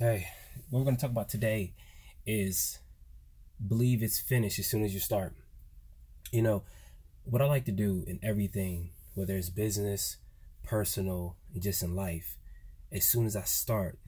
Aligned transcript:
Hey, 0.00 0.28
what 0.70 0.78
we're 0.78 0.84
going 0.84 0.94
to 0.94 1.00
talk 1.00 1.10
about 1.10 1.28
today 1.28 1.72
is 2.24 2.78
believe 3.66 4.00
it's 4.00 4.20
finished 4.20 4.60
as 4.60 4.68
soon 4.68 4.84
as 4.84 4.94
you 4.94 5.00
start. 5.00 5.34
You 6.30 6.40
know, 6.40 6.62
what 7.24 7.42
I 7.42 7.46
like 7.46 7.64
to 7.64 7.72
do 7.72 8.04
in 8.06 8.20
everything, 8.22 8.90
whether 9.14 9.36
it's 9.36 9.50
business, 9.50 10.18
personal, 10.62 11.34
and 11.52 11.60
just 11.60 11.82
in 11.82 11.96
life, 11.96 12.36
as 12.92 13.04
soon 13.04 13.26
as 13.26 13.34
I 13.34 13.42
start, 13.42 13.98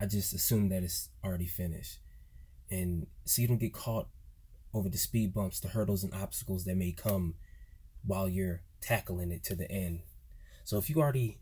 I 0.00 0.06
just 0.06 0.34
assume 0.34 0.70
that 0.70 0.82
it's 0.82 1.08
already 1.24 1.46
finished. 1.46 1.98
And 2.68 3.06
so 3.24 3.42
you 3.42 3.46
don't 3.46 3.60
get 3.60 3.74
caught 3.74 4.08
over 4.74 4.88
the 4.88 4.98
speed 4.98 5.32
bumps, 5.32 5.60
the 5.60 5.68
hurdles, 5.68 6.02
and 6.02 6.12
obstacles 6.12 6.64
that 6.64 6.76
may 6.76 6.90
come 6.90 7.34
while 8.04 8.28
you're 8.28 8.62
tackling 8.80 9.30
it 9.30 9.44
to 9.44 9.54
the 9.54 9.70
end. 9.70 10.00
So 10.64 10.78
if 10.78 10.90
you 10.90 10.96
already 10.96 11.38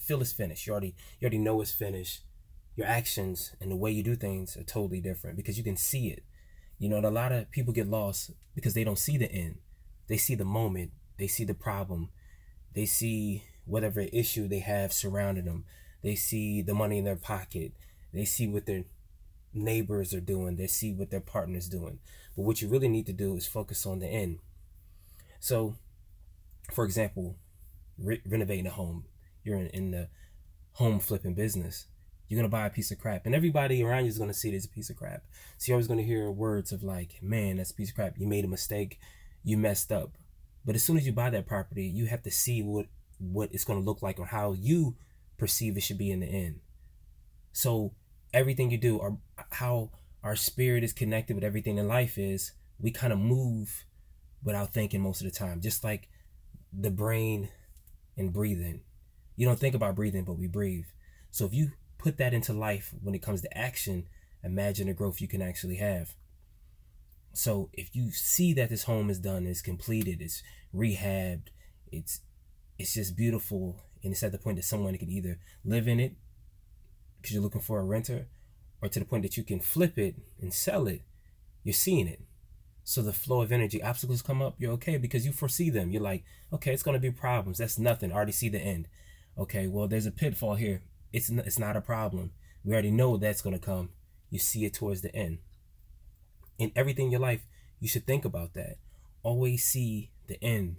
feel 0.00 0.20
it's 0.20 0.32
finished. 0.32 0.66
You 0.66 0.72
already 0.72 0.94
you 1.20 1.26
already 1.26 1.38
know 1.38 1.60
it's 1.60 1.72
finished. 1.72 2.22
Your 2.76 2.86
actions 2.86 3.56
and 3.60 3.70
the 3.70 3.76
way 3.76 3.90
you 3.90 4.02
do 4.02 4.14
things 4.14 4.56
are 4.56 4.62
totally 4.62 5.00
different 5.00 5.36
because 5.36 5.58
you 5.58 5.64
can 5.64 5.76
see 5.76 6.08
it. 6.08 6.22
You 6.78 6.88
know, 6.88 7.00
a 7.00 7.10
lot 7.10 7.32
of 7.32 7.50
people 7.50 7.72
get 7.72 7.88
lost 7.88 8.30
because 8.54 8.74
they 8.74 8.84
don't 8.84 8.98
see 8.98 9.16
the 9.18 9.30
end. 9.30 9.58
They 10.06 10.16
see 10.16 10.36
the 10.36 10.44
moment. 10.44 10.92
They 11.18 11.26
see 11.26 11.44
the 11.44 11.54
problem. 11.54 12.10
They 12.74 12.86
see 12.86 13.42
whatever 13.64 14.00
issue 14.00 14.46
they 14.46 14.60
have 14.60 14.92
surrounding 14.92 15.44
them. 15.44 15.64
They 16.02 16.14
see 16.14 16.62
the 16.62 16.74
money 16.74 16.98
in 16.98 17.04
their 17.04 17.16
pocket. 17.16 17.72
They 18.12 18.24
see 18.24 18.46
what 18.46 18.66
their 18.66 18.84
neighbors 19.52 20.14
are 20.14 20.20
doing. 20.20 20.56
They 20.56 20.68
see 20.68 20.92
what 20.92 21.10
their 21.10 21.20
partner's 21.20 21.68
doing. 21.68 21.98
But 22.36 22.42
what 22.42 22.62
you 22.62 22.68
really 22.68 22.88
need 22.88 23.06
to 23.06 23.12
do 23.12 23.36
is 23.36 23.46
focus 23.46 23.84
on 23.84 23.98
the 23.98 24.06
end. 24.06 24.38
So, 25.40 25.76
for 26.72 26.84
example, 26.84 27.36
re- 27.98 28.22
renovating 28.26 28.66
a 28.66 28.70
home 28.70 29.04
you're 29.48 29.58
in, 29.58 29.66
in 29.68 29.90
the 29.90 30.08
home 30.72 31.00
flipping 31.00 31.34
business, 31.34 31.86
you're 32.28 32.38
gonna 32.38 32.48
buy 32.48 32.66
a 32.66 32.70
piece 32.70 32.90
of 32.90 32.98
crap, 32.98 33.26
and 33.26 33.34
everybody 33.34 33.82
around 33.82 34.04
you 34.04 34.10
is 34.10 34.18
gonna 34.18 34.34
see 34.34 34.50
it 34.50 34.54
as 34.54 34.66
a 34.66 34.68
piece 34.68 34.90
of 34.90 34.96
crap. 34.96 35.24
So 35.56 35.70
you're 35.70 35.76
always 35.76 35.88
gonna 35.88 36.02
hear 36.02 36.30
words 36.30 36.72
of 36.72 36.82
like, 36.82 37.22
"Man, 37.22 37.56
that's 37.56 37.70
a 37.70 37.74
piece 37.74 37.88
of 37.88 37.94
crap. 37.94 38.18
You 38.18 38.26
made 38.26 38.44
a 38.44 38.48
mistake. 38.48 39.00
You 39.42 39.56
messed 39.56 39.90
up." 39.90 40.16
But 40.64 40.74
as 40.76 40.82
soon 40.82 40.98
as 40.98 41.06
you 41.06 41.12
buy 41.12 41.30
that 41.30 41.46
property, 41.46 41.86
you 41.86 42.06
have 42.06 42.22
to 42.24 42.30
see 42.30 42.62
what 42.62 42.86
what 43.18 43.52
it's 43.52 43.64
gonna 43.64 43.80
look 43.80 44.02
like 44.02 44.18
or 44.18 44.26
how 44.26 44.52
you 44.52 44.96
perceive 45.38 45.76
it 45.76 45.82
should 45.82 45.98
be 45.98 46.10
in 46.10 46.20
the 46.20 46.26
end. 46.26 46.60
So 47.52 47.94
everything 48.32 48.70
you 48.70 48.78
do, 48.78 48.98
or 48.98 49.18
how 49.50 49.90
our 50.22 50.36
spirit 50.36 50.84
is 50.84 50.92
connected 50.92 51.34
with 51.34 51.44
everything 51.44 51.78
in 51.78 51.88
life 51.88 52.18
is, 52.18 52.52
we 52.78 52.90
kind 52.90 53.12
of 53.12 53.18
move 53.18 53.84
without 54.42 54.72
thinking 54.72 55.00
most 55.00 55.20
of 55.20 55.24
the 55.24 55.36
time, 55.36 55.60
just 55.60 55.82
like 55.82 56.08
the 56.72 56.90
brain 56.90 57.48
and 58.16 58.32
breathing. 58.32 58.82
You 59.38 59.46
don't 59.46 59.58
think 59.58 59.76
about 59.76 59.94
breathing, 59.94 60.24
but 60.24 60.36
we 60.36 60.48
breathe. 60.48 60.86
So 61.30 61.46
if 61.46 61.54
you 61.54 61.70
put 61.96 62.16
that 62.18 62.34
into 62.34 62.52
life 62.52 62.92
when 63.00 63.14
it 63.14 63.22
comes 63.22 63.40
to 63.42 63.56
action, 63.56 64.08
imagine 64.42 64.88
the 64.88 64.94
growth 64.94 65.20
you 65.20 65.28
can 65.28 65.40
actually 65.40 65.76
have. 65.76 66.16
So 67.34 67.70
if 67.72 67.94
you 67.94 68.10
see 68.10 68.52
that 68.54 68.68
this 68.68 68.82
home 68.82 69.08
is 69.08 69.20
done, 69.20 69.46
it's 69.46 69.62
completed, 69.62 70.20
it's 70.20 70.42
rehabbed, 70.74 71.50
it's 71.92 72.20
it's 72.80 72.94
just 72.94 73.16
beautiful, 73.16 73.80
and 74.02 74.12
it's 74.12 74.24
at 74.24 74.32
the 74.32 74.38
point 74.38 74.56
that 74.56 74.64
someone 74.64 74.98
can 74.98 75.10
either 75.10 75.38
live 75.64 75.86
in 75.86 76.00
it 76.00 76.16
because 77.20 77.32
you're 77.32 77.42
looking 77.42 77.60
for 77.60 77.78
a 77.78 77.84
renter, 77.84 78.26
or 78.82 78.88
to 78.88 78.98
the 78.98 79.04
point 79.04 79.22
that 79.22 79.36
you 79.36 79.44
can 79.44 79.60
flip 79.60 79.98
it 79.98 80.16
and 80.40 80.52
sell 80.52 80.88
it, 80.88 81.02
you're 81.62 81.72
seeing 81.72 82.08
it. 82.08 82.22
So 82.82 83.02
the 83.02 83.12
flow 83.12 83.42
of 83.42 83.52
energy, 83.52 83.80
obstacles 83.84 84.20
come 84.20 84.42
up, 84.42 84.56
you're 84.58 84.72
okay 84.72 84.96
because 84.96 85.24
you 85.24 85.30
foresee 85.30 85.70
them. 85.70 85.92
You're 85.92 86.02
like, 86.02 86.24
okay, 86.52 86.72
it's 86.72 86.82
gonna 86.82 86.98
be 86.98 87.12
problems. 87.12 87.58
That's 87.58 87.78
nothing. 87.78 88.10
I 88.10 88.16
already 88.16 88.32
see 88.32 88.48
the 88.48 88.58
end 88.58 88.88
okay, 89.38 89.66
well, 89.66 89.86
there's 89.86 90.06
a 90.06 90.10
pitfall 90.10 90.56
here. 90.56 90.82
It's 91.12 91.30
not, 91.30 91.46
it's 91.46 91.58
not 91.58 91.76
a 91.76 91.80
problem. 91.80 92.32
We 92.64 92.72
already 92.72 92.90
know 92.90 93.16
that's 93.16 93.42
going 93.42 93.58
to 93.58 93.64
come. 93.64 93.90
You 94.30 94.38
see 94.38 94.64
it 94.64 94.74
towards 94.74 95.00
the 95.00 95.14
end. 95.14 95.38
In 96.58 96.72
everything 96.74 97.06
in 97.06 97.12
your 97.12 97.20
life, 97.20 97.46
you 97.80 97.88
should 97.88 98.06
think 98.06 98.24
about 98.24 98.54
that. 98.54 98.76
Always 99.22 99.64
see 99.64 100.10
the 100.26 100.42
end, 100.42 100.76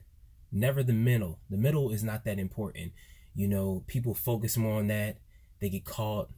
never 0.52 0.84
the 0.84 0.94
middle. 0.94 1.40
The 1.50 1.58
middle 1.58 1.90
is 1.90 2.03
not 2.03 2.25
that 2.25 2.38
important. 2.38 2.92
You 3.34 3.48
know, 3.48 3.84
people 3.88 4.14
focus 4.14 4.58
more 4.58 4.80
on 4.80 4.88
that. 4.88 5.18
They 5.59 5.69
get 5.69 5.86
caught. 5.86 6.30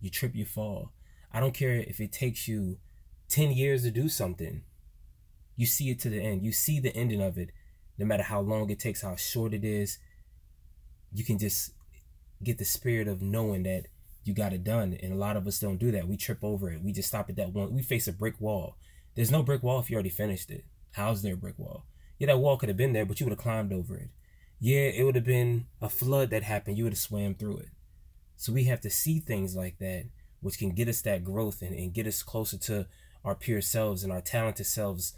You 0.00 0.10
trip, 0.10 0.34
you 0.34 0.44
fall. 0.44 0.92
I 1.32 1.40
don't 1.40 1.54
care 1.54 1.76
if 1.76 2.00
it 2.00 2.12
takes 2.12 2.48
you 2.48 2.78
10 3.28 3.52
years 3.52 3.82
to 3.84 3.90
do 3.90 4.08
something. 4.08 4.62
You 5.56 5.66
see 5.66 5.90
it 5.90 6.00
to 6.00 6.10
the 6.10 6.20
end. 6.20 6.44
You 6.44 6.52
see 6.52 6.80
the 6.80 6.94
ending 6.94 7.22
of 7.22 7.36
it, 7.38 7.50
no 7.96 8.06
matter 8.06 8.22
how 8.22 8.40
long 8.40 8.70
it 8.70 8.78
takes, 8.78 9.02
how 9.02 9.16
short 9.16 9.54
it 9.54 9.64
is 9.64 9.98
you 11.12 11.24
can 11.24 11.38
just 11.38 11.72
get 12.42 12.58
the 12.58 12.64
spirit 12.64 13.08
of 13.08 13.22
knowing 13.22 13.64
that 13.64 13.86
you 14.24 14.34
got 14.34 14.52
it 14.52 14.64
done. 14.64 14.98
And 15.02 15.12
a 15.12 15.16
lot 15.16 15.36
of 15.36 15.46
us 15.46 15.58
don't 15.58 15.78
do 15.78 15.90
that. 15.92 16.06
We 16.06 16.16
trip 16.16 16.38
over 16.42 16.70
it. 16.70 16.82
We 16.82 16.92
just 16.92 17.08
stop 17.08 17.30
at 17.30 17.36
that 17.36 17.52
one. 17.52 17.74
We 17.74 17.82
face 17.82 18.06
a 18.06 18.12
brick 18.12 18.40
wall. 18.40 18.76
There's 19.14 19.30
no 19.30 19.42
brick 19.42 19.62
wall 19.62 19.80
if 19.80 19.90
you 19.90 19.96
already 19.96 20.10
finished 20.10 20.50
it. 20.50 20.64
How's 20.92 21.22
there 21.22 21.34
a 21.34 21.36
brick 21.36 21.58
wall? 21.58 21.84
Yeah, 22.18 22.26
that 22.28 22.38
wall 22.38 22.56
could 22.56 22.68
have 22.68 22.76
been 22.76 22.92
there, 22.92 23.06
but 23.06 23.20
you 23.20 23.26
would 23.26 23.32
have 23.32 23.42
climbed 23.42 23.72
over 23.72 23.96
it. 23.96 24.10
Yeah, 24.60 24.88
it 24.88 25.04
would 25.04 25.14
have 25.14 25.24
been 25.24 25.66
a 25.80 25.88
flood 25.88 26.30
that 26.30 26.42
happened. 26.42 26.76
You 26.76 26.84
would 26.84 26.92
have 26.92 26.98
swam 26.98 27.34
through 27.34 27.58
it. 27.58 27.68
So 28.36 28.52
we 28.52 28.64
have 28.64 28.80
to 28.82 28.90
see 28.90 29.20
things 29.20 29.56
like 29.56 29.78
that, 29.78 30.06
which 30.40 30.58
can 30.58 30.70
get 30.70 30.88
us 30.88 31.00
that 31.02 31.24
growth 31.24 31.62
and, 31.62 31.74
and 31.74 31.92
get 31.92 32.06
us 32.06 32.22
closer 32.22 32.58
to 32.58 32.86
our 33.24 33.34
pure 33.34 33.60
selves 33.60 34.04
and 34.04 34.12
our 34.12 34.20
talented 34.20 34.66
selves. 34.66 35.14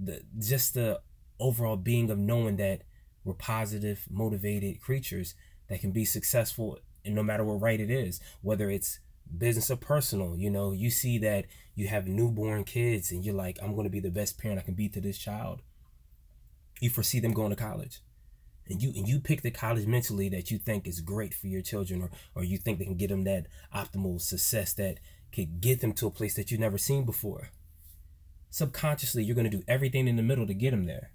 The, 0.00 0.22
just 0.38 0.74
the 0.74 1.00
overall 1.38 1.76
being 1.76 2.10
of 2.10 2.18
knowing 2.18 2.56
that 2.56 2.82
we're 3.24 3.34
positive, 3.34 4.06
motivated 4.10 4.80
creatures 4.80 5.34
that 5.68 5.80
can 5.80 5.92
be 5.92 6.04
successful 6.04 6.78
and 7.04 7.14
no 7.14 7.22
matter 7.22 7.44
what 7.44 7.60
right 7.60 7.80
it 7.80 7.90
is, 7.90 8.20
whether 8.42 8.70
it's 8.70 9.00
business 9.36 9.70
or 9.70 9.76
personal, 9.76 10.36
you 10.36 10.50
know, 10.50 10.72
you 10.72 10.90
see 10.90 11.18
that 11.18 11.46
you 11.74 11.88
have 11.88 12.06
newborn 12.06 12.64
kids 12.64 13.10
and 13.10 13.24
you're 13.24 13.34
like, 13.34 13.58
I'm 13.62 13.74
going 13.74 13.84
to 13.84 13.90
be 13.90 14.00
the 14.00 14.10
best 14.10 14.38
parent 14.38 14.58
I 14.58 14.62
can 14.62 14.74
be 14.74 14.88
to 14.90 15.00
this 15.00 15.18
child. 15.18 15.62
You 16.80 16.90
foresee 16.90 17.20
them 17.20 17.32
going 17.32 17.50
to 17.50 17.56
college. 17.56 18.00
And 18.68 18.82
you 18.82 18.92
and 18.94 19.08
you 19.08 19.18
pick 19.18 19.42
the 19.42 19.50
college 19.50 19.86
mentally 19.86 20.28
that 20.28 20.50
you 20.50 20.58
think 20.58 20.86
is 20.86 21.00
great 21.00 21.34
for 21.34 21.48
your 21.48 21.62
children 21.62 22.02
or 22.02 22.10
or 22.36 22.44
you 22.44 22.56
think 22.56 22.78
they 22.78 22.84
can 22.84 22.96
get 22.96 23.08
them 23.08 23.24
that 23.24 23.46
optimal 23.74 24.20
success 24.20 24.72
that 24.74 24.98
could 25.32 25.60
get 25.60 25.80
them 25.80 25.92
to 25.94 26.06
a 26.06 26.10
place 26.10 26.34
that 26.34 26.50
you've 26.50 26.60
never 26.60 26.78
seen 26.78 27.04
before. 27.04 27.50
Subconsciously, 28.50 29.24
you're 29.24 29.34
going 29.34 29.50
to 29.50 29.56
do 29.56 29.64
everything 29.66 30.06
in 30.06 30.16
the 30.16 30.22
middle 30.22 30.46
to 30.46 30.54
get 30.54 30.70
them 30.70 30.84
there 30.84 31.10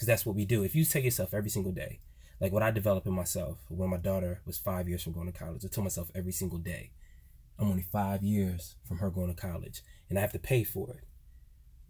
because 0.00 0.06
that's 0.06 0.24
what 0.24 0.34
we 0.34 0.46
do. 0.46 0.62
If 0.62 0.74
you 0.74 0.82
tell 0.86 1.02
yourself 1.02 1.34
every 1.34 1.50
single 1.50 1.72
day, 1.72 2.00
like 2.40 2.52
what 2.52 2.62
I 2.62 2.70
developed 2.70 3.06
in 3.06 3.12
myself 3.12 3.58
when 3.68 3.90
my 3.90 3.98
daughter 3.98 4.40
was 4.46 4.56
five 4.56 4.88
years 4.88 5.02
from 5.02 5.12
going 5.12 5.30
to 5.30 5.38
college, 5.38 5.62
I 5.62 5.68
told 5.68 5.84
myself 5.84 6.10
every 6.14 6.32
single 6.32 6.56
day, 6.56 6.92
I'm 7.58 7.68
only 7.68 7.82
five 7.82 8.22
years 8.22 8.76
from 8.88 9.00
her 9.00 9.10
going 9.10 9.28
to 9.28 9.38
college, 9.38 9.82
and 10.08 10.16
I 10.16 10.22
have 10.22 10.32
to 10.32 10.38
pay 10.38 10.64
for 10.64 10.94
it. 10.94 11.04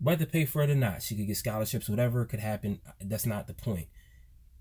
Whether 0.00 0.26
pay 0.26 0.44
for 0.44 0.60
it 0.62 0.70
or 0.70 0.74
not, 0.74 1.02
she 1.04 1.14
could 1.14 1.28
get 1.28 1.36
scholarships, 1.36 1.88
whatever 1.88 2.24
could 2.24 2.40
happen. 2.40 2.80
That's 3.00 3.26
not 3.26 3.46
the 3.46 3.54
point. 3.54 3.86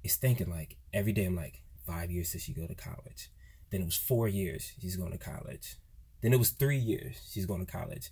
It's 0.04 0.16
thinking 0.16 0.52
like 0.52 0.78
every 0.94 1.12
day. 1.12 1.26
I'm 1.26 1.36
like 1.36 1.64
five 1.88 2.12
years 2.12 2.32
till 2.32 2.42
she 2.42 2.54
go 2.54 2.68
to 2.68 2.76
college. 2.76 3.32
Then 3.72 3.82
it 3.82 3.86
was 3.86 3.98
four 3.98 4.28
years 4.28 4.74
she's 4.80 4.96
going 4.96 5.12
to 5.12 5.18
college. 5.18 5.78
Then 6.22 6.34
it 6.34 6.40
was 6.40 6.52
three 6.52 6.78
years 6.78 7.20
she's 7.34 7.48
going 7.48 7.66
to 7.66 7.72
college. 7.72 8.12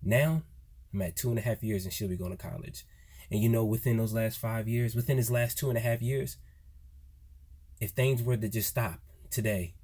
Now 0.00 0.42
I'm 0.94 1.02
at 1.02 1.16
two 1.16 1.30
and 1.30 1.40
a 1.40 1.42
half 1.42 1.64
years 1.64 1.82
and 1.84 1.92
she'll 1.92 2.08
be 2.08 2.16
going 2.16 2.30
to 2.30 2.36
college. 2.36 2.84
And 3.30 3.40
you 3.40 3.48
know, 3.48 3.64
within 3.64 3.96
those 3.96 4.12
last 4.12 4.38
five 4.38 4.68
years, 4.68 4.94
within 4.94 5.16
his 5.16 5.30
last 5.30 5.58
two 5.58 5.68
and 5.68 5.78
a 5.78 5.80
half 5.80 6.00
years, 6.02 6.36
if 7.80 7.90
things 7.90 8.22
were 8.22 8.36
to 8.36 8.48
just 8.48 8.68
stop 8.68 9.00
today, 9.30 9.74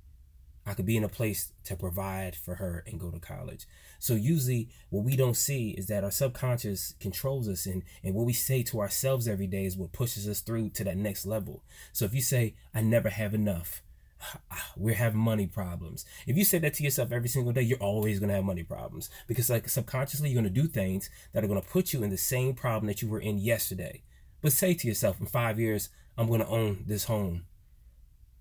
I 0.64 0.75
could 0.75 0.86
be 0.86 0.97
in 0.97 1.04
a 1.04 1.08
place 1.08 1.52
to 1.64 1.76
provide 1.76 2.36
for 2.36 2.56
her 2.56 2.84
and 2.86 3.00
go 3.00 3.10
to 3.10 3.19
college. 3.19 3.66
So 3.98 4.14
usually 4.14 4.69
what 4.91 5.04
we 5.04 5.16
don't 5.16 5.36
see 5.36 5.70
is 5.70 5.86
that 5.88 6.04
our 6.04 6.10
subconscious 6.10 6.94
controls 7.00 7.48
us 7.48 7.66
and, 7.66 7.82
and 8.04 8.14
what 8.14 8.26
we 8.26 8.32
say 8.32 8.62
to 8.64 8.81
ourselves 8.81 9.26
every 9.26 9.48
day 9.48 9.64
is 9.64 9.76
what 9.76 9.92
pushes 9.92 10.28
us 10.28 10.41
through 10.41 10.70
to 10.70 10.84
that 10.84 10.97
next 10.97 11.26
level. 11.26 11.64
So 11.92 12.04
if 12.04 12.14
you 12.14 12.22
say, 12.22 12.54
I 12.72 12.81
never 12.81 13.08
have 13.08 13.34
enough, 13.34 13.82
we're 14.76 14.94
having 14.94 15.20
money 15.20 15.46
problems. 15.46 16.04
If 16.26 16.36
you 16.36 16.44
say 16.44 16.58
that 16.58 16.74
to 16.74 16.82
yourself 16.82 17.12
every 17.12 17.28
single 17.28 17.52
day, 17.52 17.62
you're 17.62 17.78
always 17.78 18.19
going 18.19 18.28
to 18.28 18.34
have 18.34 18.44
money 18.44 18.62
problems 18.62 19.10
because 19.26 19.50
like 19.50 19.69
subconsciously 19.69 20.30
you're 20.30 20.40
going 20.40 20.52
to 20.52 20.60
do 20.62 20.69
things 20.69 21.10
that 21.32 21.44
are 21.44 21.48
going 21.48 21.60
to 21.60 21.69
put 21.69 21.92
you 21.92 22.02
in 22.02 22.10
the 22.10 22.16
same 22.16 22.54
problem 22.54 22.86
that 22.86 23.02
you 23.02 23.08
were 23.08 23.20
in 23.20 23.38
yesterday. 23.38 24.02
But 24.40 24.52
say 24.52 24.74
to 24.74 24.88
yourself 24.88 25.20
in 25.20 25.26
5 25.26 25.60
years, 25.60 25.88
I'm 26.16 26.26
going 26.26 26.40
to 26.40 26.48
own 26.48 26.84
this 26.86 27.04
home. 27.04 27.44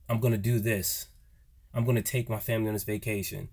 I'm 0.10 0.20
going 0.20 0.34
to 0.34 0.38
do 0.38 0.60
this. 0.60 1.08
I'm 1.74 1.86
going 1.86 1.96
to 1.96 2.02
take 2.02 2.30
my 2.30 2.40
family 2.40 2.68
on 2.68 2.74
this 2.74 2.84
vacation. 2.84 3.50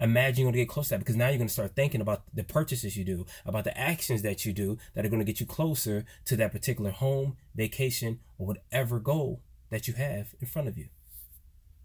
Imagine 0.00 0.42
you're 0.42 0.46
going 0.46 0.54
to 0.54 0.64
get 0.64 0.68
close 0.70 0.88
to 0.88 0.94
that 0.94 1.00
because 1.00 1.16
now 1.16 1.28
you're 1.28 1.36
going 1.36 1.48
to 1.48 1.52
start 1.52 1.76
thinking 1.76 2.00
about 2.00 2.22
the 2.32 2.42
purchases 2.42 2.96
you 2.96 3.04
do, 3.04 3.26
about 3.44 3.64
the 3.64 3.78
actions 3.78 4.22
that 4.22 4.46
you 4.46 4.54
do 4.54 4.78
that 4.94 5.04
are 5.04 5.10
going 5.10 5.20
to 5.20 5.26
get 5.26 5.40
you 5.40 5.46
closer 5.46 6.06
to 6.24 6.36
that 6.36 6.52
particular 6.52 6.90
home, 6.90 7.36
vacation, 7.54 8.20
or 8.38 8.46
whatever 8.46 8.98
goal 8.98 9.42
that 9.68 9.86
you 9.86 9.94
have 9.94 10.34
in 10.40 10.46
front 10.46 10.68
of 10.68 10.78
you. 10.78 10.88